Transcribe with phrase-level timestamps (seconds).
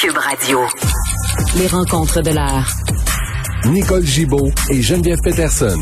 [0.00, 0.60] Cube Radio.
[1.56, 2.72] Les rencontres de l'art.
[3.64, 5.76] Nicole Gibaud et Geneviève Peterson.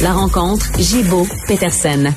[0.00, 2.12] La rencontre Gibaud-Peterson.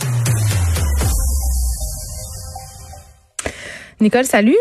[4.00, 4.58] Nicole, salut.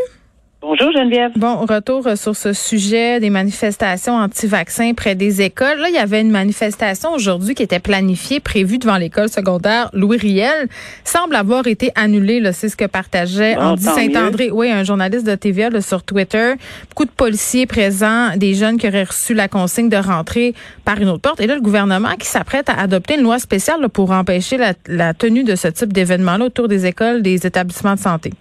[0.69, 1.31] Bonjour Geneviève.
[1.37, 5.79] Bon, retour euh, sur ce sujet des manifestations anti-vaccins près des écoles.
[5.79, 10.17] Là, il y avait une manifestation aujourd'hui qui était planifiée, prévue devant l'école secondaire Louis
[10.17, 10.67] Riel.
[11.05, 15.37] Semble avoir été annulée, c'est ce que partageait Bon, Andy Saint-André, oui, un journaliste de
[15.37, 16.55] TVA là, sur Twitter.
[16.89, 20.53] Beaucoup de policiers présents, des jeunes qui auraient reçu la consigne de rentrer
[20.85, 21.40] par une autre porte.
[21.40, 24.73] Et là, le gouvernement qui s'apprête à adopter une loi spéciale là, pour empêcher la,
[24.89, 28.32] la tenue de ce type d'événement-là autour des écoles, des établissements de santé.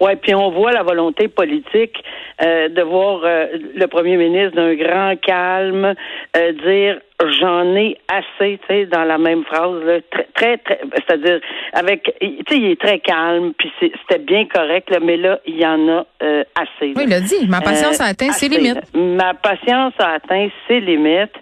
[0.00, 2.02] Ouais, puis on voit la volonté politique
[2.42, 5.94] euh, de voir euh, le premier ministre d'un grand calme
[6.36, 6.98] euh, dire
[7.40, 11.40] j'en ai assez, tu sais, dans la même phrase, là, très, très, très c'est-à-dire
[11.72, 15.38] avec, tu sais, il est très calme, puis c'est- c'était bien correct, là, mais là,
[15.46, 16.88] il y en a euh, assez.
[16.88, 16.94] là.
[16.96, 17.46] Oui, il l'a dit.
[17.48, 18.80] Ma patience Euh, a atteint ses limites.
[18.94, 21.36] Ma patience a atteint ses limites.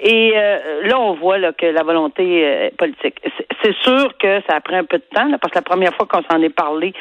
[0.00, 3.16] Et euh, là, on voit là, que la volonté euh, politique.
[3.22, 3.44] C'est-
[3.82, 6.06] sûr que ça a pris un peu de temps, là, parce que la première fois
[6.06, 6.92] qu'on s'en est parlé,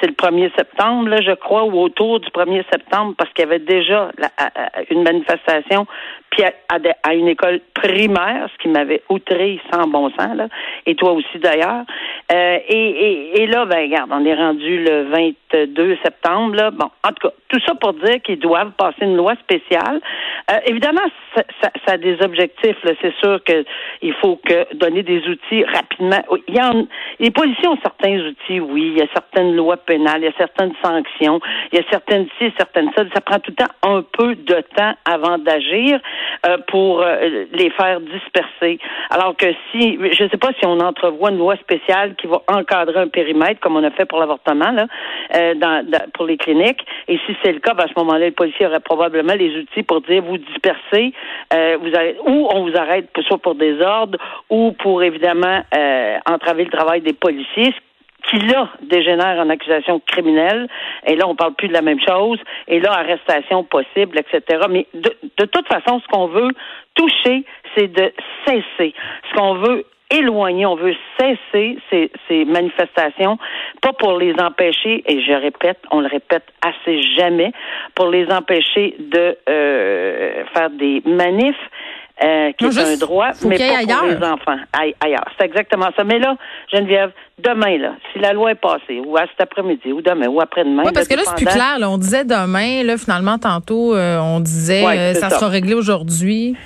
[0.00, 3.46] c'est le 1er septembre, là, je crois, ou autour du 1er septembre, parce qu'il y
[3.48, 4.46] avait déjà la- à-
[4.78, 5.86] à- une manifestation
[6.32, 10.48] puis à, à une école primaire, ce qui m'avait outré sans bon sens, là,
[10.86, 11.84] et toi aussi d'ailleurs.
[12.32, 15.10] Euh, et, et, et là, ben regarde, on est rendu le
[15.52, 16.56] 22 septembre.
[16.56, 16.70] Là.
[16.70, 20.00] Bon, en tout cas, tout ça pour dire qu'ils doivent passer une loi spéciale.
[20.50, 21.02] Euh, évidemment,
[21.36, 22.76] ça, ça, ça a des objectifs.
[23.02, 23.64] C'est sûr que
[24.00, 26.22] il faut que donner des outils rapidement.
[26.48, 26.86] Il y en,
[27.20, 28.92] les policiers ont certains outils, oui.
[28.94, 31.40] Il y a certaines lois pénales, il y a certaines sanctions,
[31.72, 33.04] il y a certaines ci, certaines ça.
[33.14, 36.00] Ça prend tout le temps un peu de temps avant d'agir
[36.46, 38.78] euh, pour euh, les faire disperser.
[39.10, 42.42] Alors que si, je ne sais pas si on entrevoit une loi spéciale qui va
[42.48, 44.86] encadrer un périmètre, comme on a fait pour l'avortement, là,
[45.34, 46.84] euh, dans, dans- pour les cliniques.
[47.08, 49.82] Et si c'est le cas, ben, à ce moment-là, le policier aurait probablement les outils
[49.82, 51.12] pour dire vous dispersez,
[51.52, 51.92] vous
[52.26, 54.18] ou on vous arrête soit pour des ordres
[54.50, 55.62] ou pour évidemment
[56.26, 57.74] entraver le travail des policiers,
[58.28, 60.68] qui là dégénère en accusation criminelle.
[61.06, 62.38] Et là, on parle plus de la même chose.
[62.68, 64.64] Et là, arrestation possible, etc.
[64.70, 66.50] Mais de, de toute façon, ce qu'on veut
[66.94, 67.44] toucher,
[67.76, 68.12] c'est de
[68.46, 68.94] cesser.
[69.30, 73.38] Ce qu'on veut éloigner, on veut cesser ces, ces manifestations,
[73.80, 77.52] pas pour les empêcher, et je répète, on le répète assez jamais,
[77.94, 81.56] pour les empêcher de euh, faire des manifs,
[82.24, 84.06] euh, qui Non, est un droit, mais pas pour ailleurs.
[84.06, 84.56] les enfants.
[84.78, 85.24] Aille- ailleurs.
[85.38, 86.04] C'est exactement ça.
[86.04, 86.36] Mais là,
[86.72, 90.40] Geneviève, demain, là, si la loi est passée, ou à cet après-midi, ou demain, ou
[90.40, 90.82] après-demain.
[90.86, 91.78] Oui, parce que là, c'est plus clair.
[91.78, 91.90] là.
[91.90, 95.38] on disait demain, là, finalement, tantôt, euh, on disait Ouais, euh, ça, ça.
[95.38, 96.56] sera réglé aujourd'hui.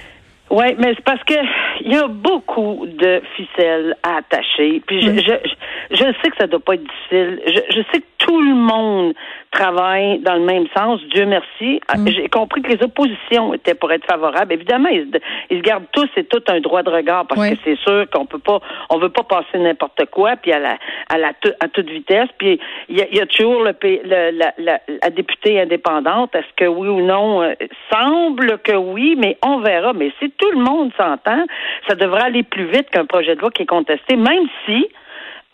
[0.48, 1.34] Oui, mais c'est parce que
[1.80, 4.80] il y a beaucoup de ficelles à attacher.
[4.86, 5.24] Puis je, Oui.
[5.26, 7.40] je, je sais que ça doit pas être difficile.
[7.46, 9.14] Je, je sais que tout le monde
[9.50, 11.00] travaille dans le même sens.
[11.14, 11.80] Dieu merci.
[11.88, 12.08] Ah, Mm.
[12.08, 14.52] J'ai compris que les oppositions étaient pour être favorables.
[14.52, 15.18] Évidemment, ils, se-
[15.50, 17.50] ils se gardent tous et tout un droit de regard parce Oui.
[17.52, 18.60] que c'est sûr qu'on peut pas,
[18.90, 20.76] on veut pas passer n'importe quoi puis à la,
[21.08, 21.28] à la,
[21.60, 22.28] à toute vitesse.
[22.38, 26.34] Puis il y y a toujours le, le- la, la, la députée indépendante.
[26.34, 27.42] Est-ce que oui ou non?
[27.42, 27.54] Euh,
[27.90, 29.92] semble que oui, mais on verra.
[29.94, 31.44] Mais si tout le monde s'entend,
[31.88, 34.86] ça devrait aller plus vite qu'un projet de loi qui est contesté, même si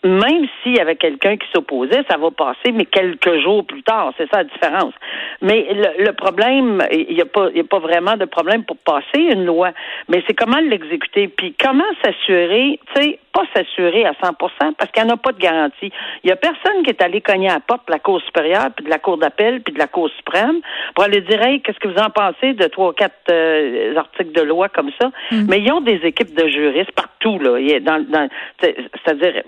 [0.03, 4.13] même s'il y avait quelqu'un qui s'opposait, ça va passer, mais quelques jours plus tard.
[4.17, 4.93] C'est ça la différence.
[5.41, 8.63] Mais le, le problème, il n'y a, pas- il y a pas vraiment de problème
[8.65, 9.71] pour passer une loi,
[10.09, 11.27] mais c'est comment l'exécuter.
[11.29, 15.31] Puis comment s'assurer, tu sais, pas s'assurer à 100% parce qu'il n'y en a pas
[15.31, 15.91] de garantie.
[16.23, 18.69] Il n'y a personne qui est allé cogner à la porte de la Cour supérieure,
[18.75, 20.59] puis de la Cour d'appel, puis de la Cour suprême
[20.93, 24.33] pour aller dire, hey, qu'est-ce que vous en pensez de trois ou quatre euh, articles
[24.33, 25.09] de loi comme ça?
[25.47, 27.57] Mais ils ont des équipes de juristes partout, là.
[27.79, 28.27] Dans, dans,
[28.61, 29.41] c'est- c'est-à-dire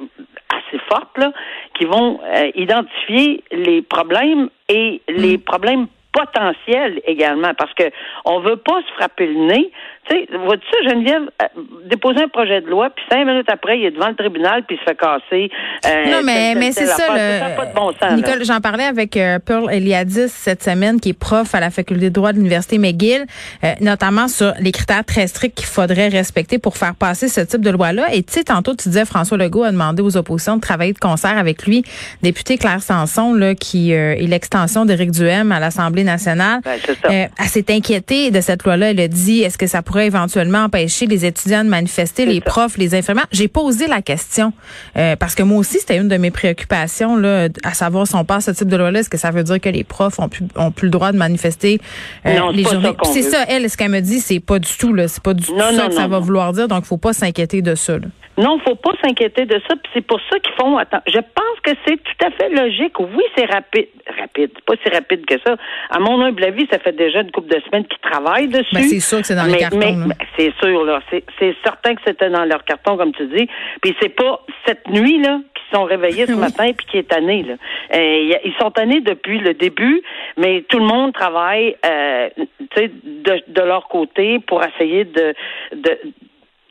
[0.67, 1.31] assez fortes, là,
[1.77, 7.83] qui vont euh, identifier les problèmes et les problèmes potentiels également, parce que
[8.25, 9.71] on veut pas se frapper le nez.
[10.07, 11.45] Tu sais, vois-tu ça, Geneviève, euh,
[11.85, 14.77] déposer un projet de loi, puis cinq minutes après, il est devant le tribunal, puis
[14.77, 15.49] il se fait casser.
[15.87, 17.11] euh, non, mais, mais c'est ça.
[17.11, 18.01] le- Ça n'a pas de bon sens.
[18.01, 18.15] là.
[18.15, 22.09] Nicole, j'en parlais avec euh, Pearl Eliadis cette semaine, qui est prof à la faculté
[22.09, 23.25] de droit de l'Université McGill,
[23.63, 27.61] euh, notamment sur les critères très stricts qu'il faudrait respecter pour faire passer ce type
[27.61, 28.13] de loi-là.
[28.13, 30.99] Et tu sais, tantôt, tu disais François Legault a demandé aux oppositions de travailler de
[30.99, 31.83] concert avec lui.
[32.21, 36.93] Député Claire Sanson, là, qui euh, est l'extension d'Éric Duhem à l'Assemblée nationale, Ben, ça.
[37.11, 38.91] euh, elle s'est inquiétée de cette loi-là.
[38.91, 42.45] Elle a dit, est-ce que ça pourrait éventuellement empêcher les étudiants de manifester, les ça.
[42.45, 43.27] profs, les infirmières?
[43.33, 44.53] J'ai posé la question
[44.97, 48.23] euh, parce que moi aussi, c'était une de mes préoccupations, là, à savoir si on
[48.23, 50.45] passe ce type de loi-là, est-ce que ça veut dire que les profs ont plus,
[50.55, 51.79] ont plus le droit de manifester
[52.25, 52.93] euh, Non, les journées?
[53.11, 55.43] C'est ça, elle, ce qu'elle me dit, c'est pas du tout, là, c'est pas du
[55.45, 57.93] tout Non, ça que ça va vouloir dire, donc faut pas s'inquiéter de ça.
[57.97, 58.05] là.
[58.37, 59.75] Non, faut pas s'inquiéter de ça.
[59.81, 60.77] Puis c'est pour ça qu'ils font.
[60.77, 62.99] Attends, je pense que c'est tout à fait logique.
[62.99, 63.87] Oui, c'est rapide,
[64.19, 65.55] rapide, pas si rapide que ça.
[65.95, 68.75] À mon humble avis, ça fait déjà une couple de semaines qu'ils travaillent dessus.
[68.75, 69.77] Ben, c'est sûr que c'est dans les cartons.
[69.79, 73.47] Mais, c'est sûr là, c'est certain que c'était dans leur carton comme tu dis.
[73.81, 77.43] Puis c'est pas cette nuit là qui sont réveillés ce matin puis qui est tanné
[77.43, 77.53] là.
[77.93, 80.01] Euh, ils sont tannés depuis le début,
[80.35, 82.29] mais tout le monde travaille, euh,
[82.75, 85.33] de, de leur côté pour essayer de,
[85.73, 85.97] de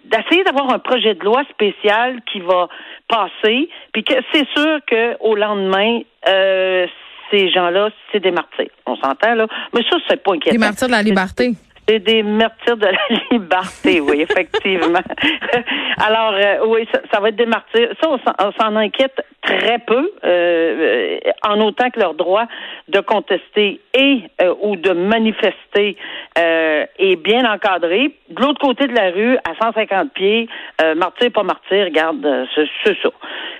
[0.04, 2.68] d'essayer d'avoir un projet de loi spécial qui va
[3.08, 6.86] passer, puis que c'est sûr que au lendemain, euh,
[7.34, 8.70] ces gens-là, c'est des martyrs.
[8.86, 10.54] On s'entend là, mais ça c'est pas inquiétant.
[10.54, 11.52] Des martyrs de la liberté.
[11.86, 12.92] C'est des martyrs de la
[13.30, 15.02] liberté, oui, effectivement.
[15.98, 17.90] Alors, euh, oui, ça, va être des martyrs.
[18.02, 22.44] Ça, on s'en inquiète très peu, euh, en autant que leur droit
[22.88, 25.98] de contester et euh, ou de manifester
[26.36, 28.14] est bien encadré.
[28.30, 30.48] De l'autre côté de la rue, à 150 pieds,
[30.96, 33.10] martyr, pas martyr, regarde, c'est ça.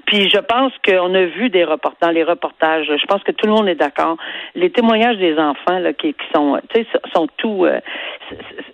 [0.07, 3.47] Puis je pense qu'on a vu des reportages, dans les reportages, je pense que tout
[3.47, 4.17] le monde est d'accord.
[4.55, 7.67] Les témoignages des enfants là, qui, qui sont, tu sais, sont tout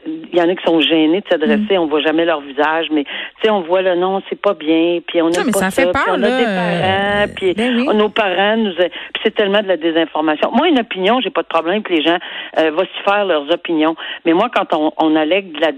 [0.06, 1.80] il y en a qui sont gênés de s'adresser, mm.
[1.80, 3.10] on voit jamais leur visage, mais tu
[3.42, 6.06] sais, on voit le nom, c'est pas bien, puis on a pas ça, fait peur,
[6.08, 10.50] on a des parents, puis ben nos parents nous, puis c'est tellement de la désinformation.
[10.52, 12.18] Moi, une opinion, j'ai pas de problème que les gens
[12.58, 15.72] euh, vont s'y faire leurs opinions, mais moi, quand on, on allègue de la,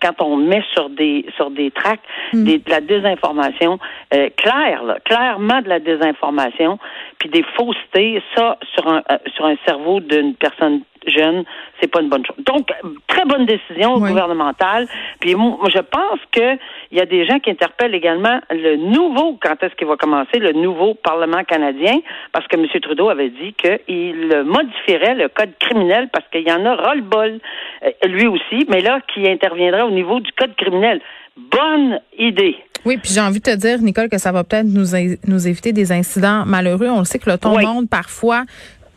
[0.00, 2.44] quand on met sur des sur des tracts mm.
[2.44, 3.78] de la désinformation
[4.14, 6.78] euh, claire, clairement de la désinformation,
[7.18, 11.44] puis des faussetés, ça sur un euh, sur un cerveau d'une personne jeune,
[11.80, 12.36] c'est pas une bonne chose.
[12.44, 12.68] Donc,
[13.06, 14.86] très bonne décision gouvernementale.
[15.20, 16.56] Puis moi, je pense que
[16.90, 20.38] il y a des gens qui interpellent également le nouveau, quand est-ce qu'il va commencer,
[20.38, 21.98] le nouveau Parlement canadien,
[22.32, 22.66] parce que M.
[22.80, 27.38] Trudeau avait dit qu'il modifierait le code criminel parce qu'il y en a ras-le-bol,
[27.84, 31.00] euh, lui aussi, mais là, qui interviendrait au niveau du code criminel.
[31.36, 32.56] Bonne idée.
[32.84, 34.88] Oui, puis j'ai envie de te dire, Nicole, que ça va peut-être nous,
[35.26, 36.88] nous éviter des incidents malheureux.
[36.88, 38.44] On le sait que le ton monte parfois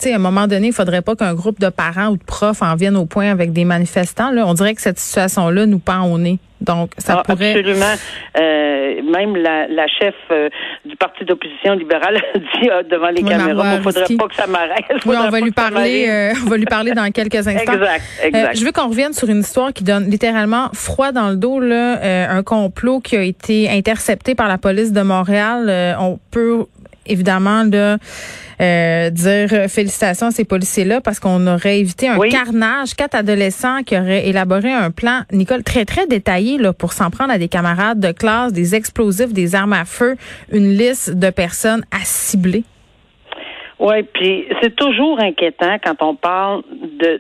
[0.10, 2.76] à un moment donné, il faudrait pas qu'un groupe de parents ou de profs en
[2.76, 4.32] viennent au point avec des manifestants.
[4.32, 4.48] Là.
[4.48, 6.40] On dirait que cette situation-là nous pend au nez.
[6.62, 7.58] Donc, ça ah, pourrait...
[7.58, 7.96] Absolument.
[8.38, 10.50] Euh, même la, la chef euh,
[10.86, 14.48] du parti d'opposition libérale a dit euh, devant les caméras, il faudrait pas que ça
[14.48, 14.86] m'arrête.
[15.06, 16.32] Oui, on va lui parler.
[16.46, 17.74] on va lui parler dans quelques instants.
[17.74, 18.58] Exact, exact.
[18.58, 21.60] je veux qu'on revienne sur une histoire qui donne littéralement froid dans le dos.
[21.60, 22.00] Là,
[22.30, 25.96] un complot qui a été intercepté par la police de Montréal.
[26.00, 26.66] on peut
[27.06, 27.98] évidemment de
[28.62, 32.96] euh, dire félicitations à ces policiers-là parce qu'on aurait évité un carnage.
[32.96, 37.32] Quatre adolescents qui auraient élaboré un plan, Nicole, très, très détaillé là, pour s'en prendre
[37.32, 40.16] à des camarades de classe, des explosifs, des armes à feu,
[40.52, 42.64] une liste de personnes à cibler.
[43.82, 47.20] Oui, puis c'est toujours inquiétant quand on parle de,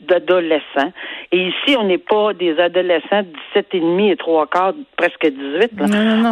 [0.00, 0.92] d'adolescents.
[1.30, 5.24] Et ici, on n'est pas des adolescents de 17 et demi et trois quarts, presque
[5.24, 5.70] 18.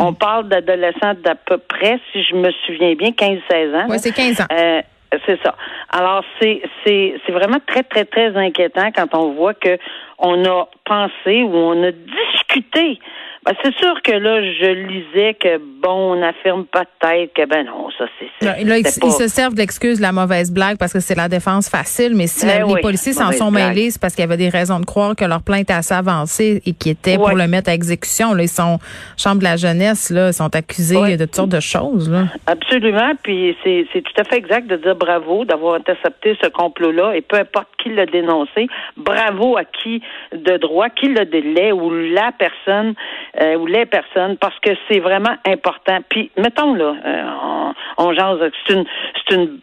[0.01, 3.87] On parle d'adolescents d'à peu près, si je me souviens bien, 15-16 ans.
[3.89, 4.47] Oui, c'est 15 ans.
[4.53, 4.83] Euh,
[5.27, 5.55] c'est ça.
[5.91, 9.79] Alors c'est c'est c'est vraiment très très très inquiétant quand on voit que
[10.19, 12.99] on a pensé ou on a discuté
[13.45, 17.91] ben, c'est sûr que là, je lisais que, bon, on affirme peut-être que, ben non,
[17.99, 18.45] ça, c'est.
[18.45, 22.15] Là, ils, se servent d'excuse de la mauvaise blague parce que c'est la défense facile,
[22.15, 24.79] mais si ben les policiers s'en sont mêlés, c'est parce qu'il y avait des raisons
[24.79, 27.75] de croire que leur plainte était assez avancée et qui était pour le mettre à
[27.75, 28.33] exécution.
[28.33, 28.79] Là, ils sont,
[29.17, 32.27] chambre de la jeunesse, là, ils sont accusés de toutes sortes de choses, là.
[32.47, 37.17] Absolument, puis c'est, c'est tout à fait exact de dire bravo d'avoir intercepté ce complot-là
[37.17, 40.01] et peu importe qui l'a dénoncé, bravo à qui
[40.33, 42.95] de droit, qui le délai ou la personne
[43.41, 45.99] euh, ou les personnes parce que c'est vraiment important.
[46.09, 48.85] Puis mettons là, euh, on, on jase, c'est une
[49.17, 49.61] c'est une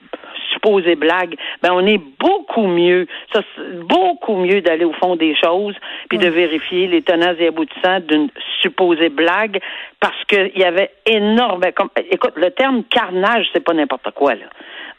[0.54, 3.42] supposée blague, ben on est beaucoup mieux, ça
[3.88, 5.76] beaucoup mieux d'aller au fond des choses
[6.10, 8.30] puis de vérifier les tenants et aboutissants d'une
[8.62, 9.60] supposée blague
[10.00, 14.46] parce qu'il y avait énorme comme écoute le terme carnage c'est pas n'importe quoi là.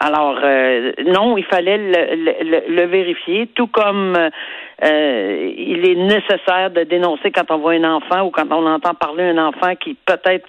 [0.02, 6.84] Alors euh, non, il fallait le, le, vérifier, tout comme euh, il est nécessaire de
[6.84, 10.48] dénoncer quand on voit un enfant ou quand on entend parler d'un enfant qui peut-être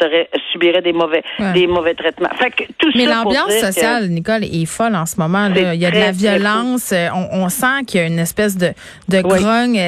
[0.00, 1.22] serait subirait des mauvais
[1.52, 2.30] des mauvais traitements.
[2.36, 5.48] Fait que tout Mais l'ambiance sociale, Nicole, est folle en ce moment.
[5.48, 5.74] Là.
[5.74, 6.92] Il y a de la violence.
[6.92, 8.68] Euh, on, on, sent qu'il y a une espèce de
[9.10, 9.78] de grogne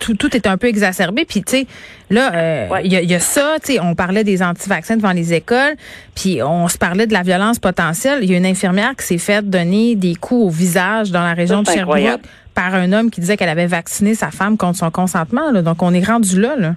[0.00, 1.24] tout, tout est un peu exacerbé.
[1.24, 1.66] Puis, tu sais,
[2.10, 5.76] là, euh, il y, a, ça, tu sais, on parlait des anti-vaccins devant les écoles,
[6.16, 8.20] puis on se parlait de la violence potentielle.
[8.22, 11.34] Il y a une infirmière qui s'est faite donner des coups au visage dans la
[11.34, 12.20] région de Sherbrooke
[12.54, 15.52] par un homme qui disait qu'elle avait vacciné sa femme contre son consentement.
[15.52, 15.62] Là.
[15.62, 16.74] Donc, on est rendu là, là.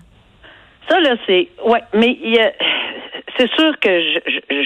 [0.88, 1.48] Ça, là, c'est...
[1.66, 2.52] Ouais, mais il y a
[3.38, 4.00] c'est sûr que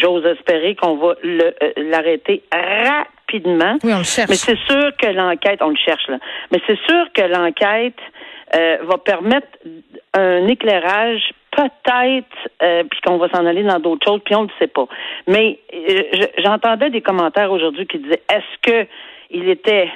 [0.01, 3.77] j'ose espérer qu'on va euh, l'arrêter rapidement.
[3.83, 4.29] Oui, on le cherche.
[4.29, 6.17] Mais c'est sûr que l'enquête, on le cherche là.
[6.51, 7.97] Mais c'est sûr que l'enquête
[8.55, 9.47] euh, va permettre
[10.13, 12.25] un éclairage peut-être,
[12.61, 14.87] euh, puis qu'on va s'en aller dans d'autres choses, puis on ne le sait pas.
[15.27, 18.87] Mais euh, j'entendais des commentaires aujourd'hui qui disaient est-ce que
[19.31, 19.89] il était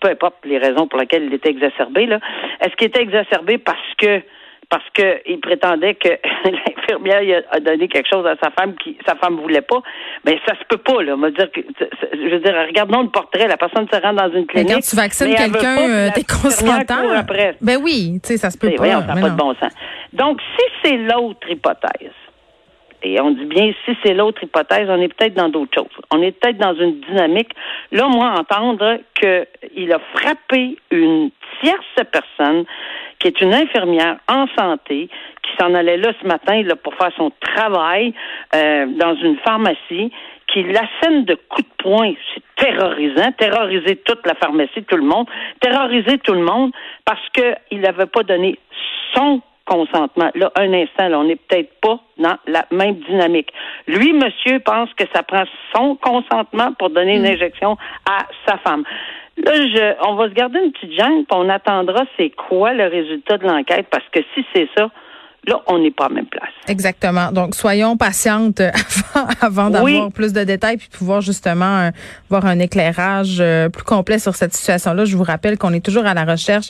[0.00, 2.20] peu importe les raisons pour lesquelles il était exacerbé, là,
[2.60, 4.22] est-ce qu'il était exacerbé parce que
[4.68, 6.08] parce qu'il prétendait que
[6.44, 9.80] l'infirmière a donné quelque chose à sa femme qui sa femme voulait pas,
[10.24, 11.16] mais ça se peut pas là.
[11.16, 14.46] Me dire que, je veux dire, regardons le portrait, la personne se rend dans une
[14.46, 14.68] clinique.
[14.68, 17.24] Mais quand tu vaccines quelqu'un, euh, t'es consentant.
[17.60, 18.76] Ben oui, tu sais, ça se peut pas.
[18.76, 19.72] Voyons, ça n'a pas de bon sens.
[20.12, 22.12] Donc, si c'est l'autre hypothèse,
[23.02, 26.00] et on dit bien, si c'est l'autre hypothèse, on est peut-être dans d'autres choses.
[26.10, 27.50] On est peut-être dans une dynamique.
[27.92, 32.64] Là, moi, entendre qu'il a frappé une tierce personne
[33.18, 35.08] qui est une infirmière en santé,
[35.42, 38.12] qui s'en allait là ce matin là, pour faire son travail
[38.54, 40.12] euh, dans une pharmacie,
[40.52, 42.12] qui l'assène de coups de poing.
[42.34, 45.26] C'est terrorisant, terroriser toute la pharmacie, tout le monde,
[45.60, 46.72] terroriser tout le monde
[47.04, 48.58] parce qu'il n'avait pas donné
[49.14, 50.30] son consentement.
[50.34, 53.52] Là, un instant, là, on n'est peut-être pas dans la même dynamique.
[53.86, 55.44] Lui, monsieur, pense que ça prend
[55.74, 57.34] son consentement pour donner une mm.
[57.34, 57.76] injection
[58.08, 58.84] à sa femme.
[59.36, 62.86] Là, je, on va se garder une petite gêne, puis on attendra c'est quoi le
[62.86, 64.88] résultat de l'enquête, parce que si c'est ça,
[65.46, 66.50] Là, on n'est pas à même place.
[66.66, 67.30] Exactement.
[67.30, 68.60] Donc, soyons patientes
[69.40, 71.90] avant, d'avoir plus de détails puis pouvoir justement euh,
[72.28, 75.04] voir un éclairage euh, plus complet sur cette situation-là.
[75.04, 76.66] Je vous rappelle qu'on est toujours à la recherche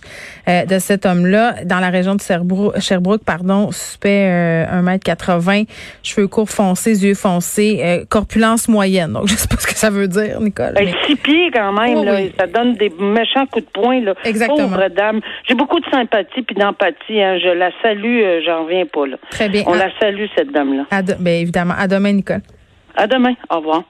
[0.47, 5.67] euh, de cet homme-là dans la région de Sherbrooke, Sherbrooke pardon, suspect 1m80,
[6.03, 9.15] cheveux courts foncés, yeux foncés, corpulence moyenne.
[9.15, 10.75] Donc, je sais pas ce que ça veut dire, Nicole.
[10.75, 14.01] Ben, six pieds quand même, là, ça donne des méchants coups de poing.
[14.03, 14.15] Là.
[14.25, 14.69] Exactement.
[14.69, 15.21] Pauvre dame.
[15.49, 17.23] J'ai beaucoup de sympathie puis d'empathie.
[17.23, 17.39] Hein.
[17.39, 19.07] Je la salue, j'en reviens pas.
[19.07, 19.17] Là.
[19.31, 19.63] Très bien.
[19.67, 20.85] On la salue, cette dame-là.
[21.19, 21.75] bien évidemment.
[21.77, 22.43] À demain, Nicole.
[22.97, 23.35] À demain.
[23.51, 23.83] Au revoir.